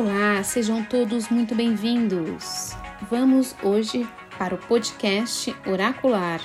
[0.00, 2.70] Olá, sejam todos muito bem-vindos.
[3.10, 4.06] Vamos hoje
[4.38, 6.40] para o podcast Oracular.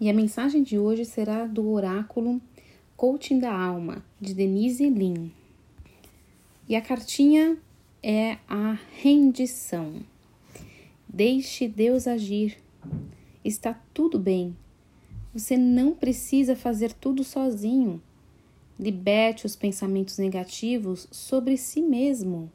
[0.00, 2.42] E a mensagem de hoje será do oráculo
[2.96, 5.30] Coaching da Alma, de Denise Lin.
[6.68, 7.56] E a cartinha
[8.02, 10.02] é a rendição.
[11.08, 12.58] Deixe Deus agir.
[13.44, 14.56] Está tudo bem.
[15.32, 18.02] Você não precisa fazer tudo sozinho.
[18.80, 22.50] Liberte os pensamentos negativos sobre si mesmo,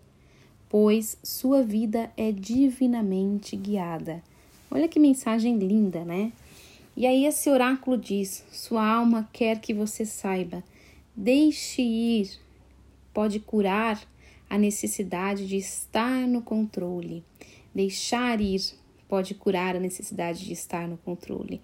[0.67, 4.23] pois sua vida é divinamente guiada.
[4.71, 6.33] Olha que mensagem linda, né?
[6.97, 10.63] E aí esse oráculo diz: sua alma quer que você saiba,
[11.15, 12.31] deixe ir,
[13.13, 14.01] pode curar
[14.49, 17.23] a necessidade de estar no controle.
[17.71, 18.63] Deixar ir
[19.07, 21.61] pode curar a necessidade de estar no controle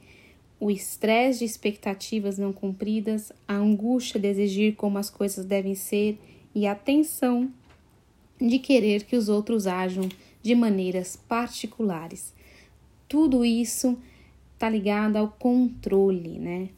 [0.62, 6.20] o estresse de expectativas não cumpridas, a angústia de exigir como as coisas devem ser
[6.54, 7.52] e a tensão
[8.40, 10.08] de querer que os outros ajam
[10.44, 12.32] de maneiras particulares.
[13.10, 13.98] Tudo isso
[14.54, 16.70] está ligado ao controle, né?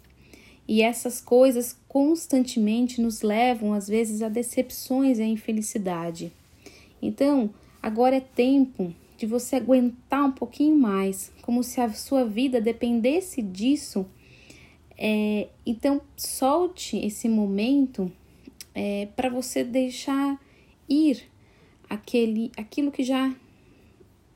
[0.66, 6.31] E essas coisas constantemente nos levam, às vezes, a decepções e a infelicidade.
[7.02, 7.50] Então,
[7.81, 8.94] agora é tempo
[9.24, 14.06] de você aguentar um pouquinho mais, como se a sua vida dependesse disso.
[14.98, 18.12] É, então, solte esse momento
[18.76, 20.38] é, para você deixar
[20.90, 21.24] ir
[21.90, 23.34] aquele, aquilo que já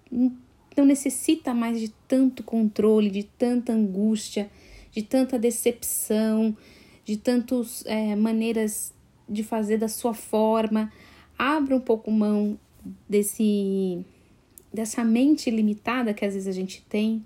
[0.10, 4.50] não necessita mais de tanto controle, de tanta angústia,
[4.90, 6.56] de tanta decepção,
[7.04, 8.94] de tantas é, maneiras
[9.28, 10.90] de fazer da sua forma.
[11.38, 12.58] Abra um pouco mão
[13.10, 14.06] desse
[14.78, 17.26] dessa mente limitada que às vezes a gente tem,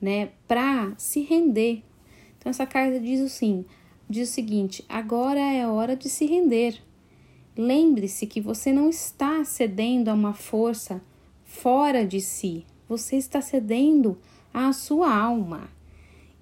[0.00, 1.84] né, para se render.
[2.36, 3.64] Então essa carta diz assim,
[4.08, 6.82] diz o seguinte: agora é hora de se render.
[7.56, 11.00] Lembre-se que você não está cedendo a uma força
[11.44, 14.18] fora de si, você está cedendo
[14.52, 15.68] à sua alma.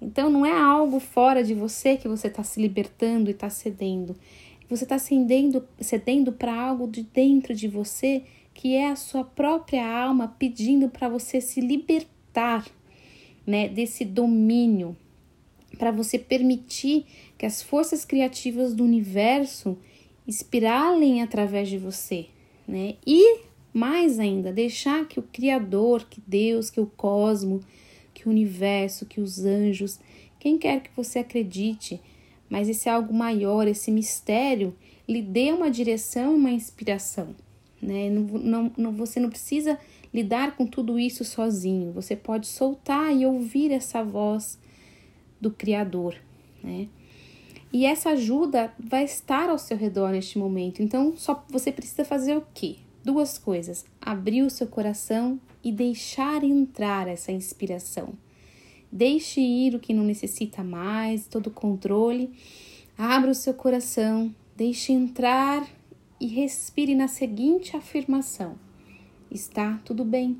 [0.01, 4.15] Então não é algo fora de você que você está se libertando e está cedendo.
[4.69, 8.23] Você está cedendo, cedendo para algo de dentro de você
[8.59, 12.67] que é a sua própria alma pedindo para você se libertar,
[13.47, 14.97] né, desse domínio,
[15.77, 17.05] para você permitir
[17.37, 19.77] que as forças criativas do universo
[20.27, 22.25] espiralem através de você,
[22.67, 22.95] né?
[23.07, 23.43] E
[23.73, 27.61] mais ainda, deixar que o criador, que Deus, que o cosmo,
[28.13, 30.01] que o universo, que os anjos,
[30.37, 32.01] quem quer que você acredite,
[32.49, 34.75] mas esse algo maior, esse mistério,
[35.07, 37.33] lhe dê uma direção e uma inspiração
[37.81, 38.09] né?
[38.09, 39.79] Não, não, não, você não precisa
[40.13, 41.91] lidar com tudo isso sozinho.
[41.93, 44.59] Você pode soltar e ouvir essa voz
[45.39, 46.15] do Criador,
[46.63, 46.87] né?
[47.71, 50.81] E essa ajuda vai estar ao seu redor neste momento.
[50.81, 52.77] Então, só você precisa fazer o quê?
[53.03, 58.13] Duas coisas: abrir o seu coração e deixar entrar essa inspiração.
[58.91, 62.31] Deixe ir o que não necessita mais, todo o controle.
[62.97, 65.65] Abra o seu coração, deixe entrar
[66.19, 68.57] e respire na seguinte afirmação:
[69.31, 70.37] Está tudo bem.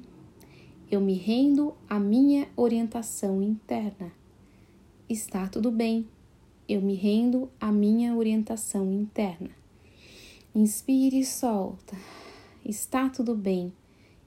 [0.91, 4.11] Eu me rendo à minha orientação interna.
[5.07, 6.07] Está tudo bem.
[6.67, 9.51] Eu me rendo à minha orientação interna.
[10.53, 11.95] Inspire e solta.
[12.65, 13.71] Está tudo bem.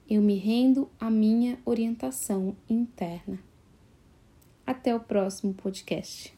[0.09, 3.39] Eu me rendo à minha orientação interna.
[4.65, 6.33] Até o próximo podcast.